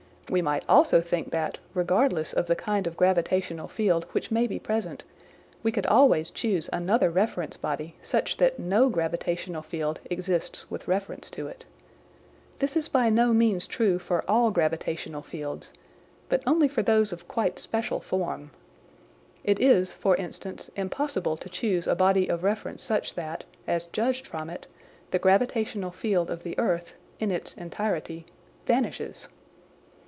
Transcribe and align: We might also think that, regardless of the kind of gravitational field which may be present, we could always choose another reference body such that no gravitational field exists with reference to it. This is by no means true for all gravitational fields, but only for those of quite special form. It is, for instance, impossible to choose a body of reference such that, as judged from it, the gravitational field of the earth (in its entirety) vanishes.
We 0.31 0.41
might 0.41 0.63
also 0.69 1.01
think 1.01 1.31
that, 1.31 1.57
regardless 1.73 2.31
of 2.31 2.45
the 2.45 2.55
kind 2.55 2.87
of 2.87 2.95
gravitational 2.95 3.67
field 3.67 4.05
which 4.13 4.31
may 4.31 4.47
be 4.47 4.59
present, 4.59 5.03
we 5.61 5.73
could 5.73 5.85
always 5.85 6.29
choose 6.29 6.69
another 6.71 7.09
reference 7.09 7.57
body 7.57 7.97
such 8.01 8.37
that 8.37 8.57
no 8.57 8.87
gravitational 8.87 9.61
field 9.61 9.99
exists 10.09 10.71
with 10.71 10.87
reference 10.87 11.29
to 11.31 11.49
it. 11.49 11.65
This 12.59 12.77
is 12.77 12.87
by 12.87 13.09
no 13.09 13.33
means 13.33 13.67
true 13.67 13.99
for 13.99 14.23
all 14.25 14.51
gravitational 14.51 15.21
fields, 15.21 15.73
but 16.29 16.41
only 16.47 16.69
for 16.69 16.81
those 16.81 17.11
of 17.11 17.27
quite 17.27 17.59
special 17.59 17.99
form. 17.99 18.51
It 19.43 19.59
is, 19.59 19.91
for 19.91 20.15
instance, 20.15 20.71
impossible 20.77 21.35
to 21.35 21.49
choose 21.49 21.87
a 21.87 21.95
body 21.95 22.29
of 22.29 22.41
reference 22.45 22.81
such 22.81 23.15
that, 23.15 23.43
as 23.67 23.83
judged 23.83 24.25
from 24.25 24.49
it, 24.49 24.65
the 25.09 25.19
gravitational 25.19 25.91
field 25.91 26.31
of 26.31 26.43
the 26.43 26.57
earth 26.57 26.93
(in 27.19 27.31
its 27.31 27.53
entirety) 27.55 28.25
vanishes. 28.65 29.27